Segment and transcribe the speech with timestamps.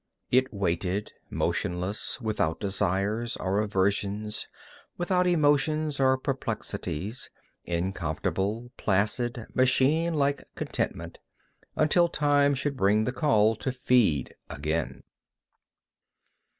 [0.31, 4.47] It waited, motionless, without desires or aversions,
[4.97, 7.29] without emotions or perplexities,
[7.65, 11.19] in comfortable, placid, machinelike contentment
[11.75, 15.03] until time should bring the call to feed again.